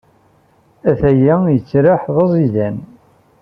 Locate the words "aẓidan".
2.23-2.77